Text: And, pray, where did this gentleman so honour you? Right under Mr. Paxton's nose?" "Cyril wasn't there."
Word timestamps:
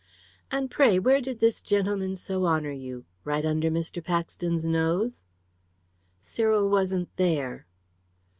And, 0.49 0.71
pray, 0.71 0.97
where 0.97 1.21
did 1.21 1.41
this 1.41 1.61
gentleman 1.61 2.15
so 2.15 2.47
honour 2.47 2.71
you? 2.71 3.05
Right 3.23 3.45
under 3.45 3.69
Mr. 3.69 4.03
Paxton's 4.03 4.65
nose?" 4.65 5.23
"Cyril 6.19 6.67
wasn't 6.71 7.15
there." 7.17 7.67